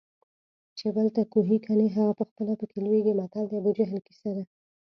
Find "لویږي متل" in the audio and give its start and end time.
2.85-3.43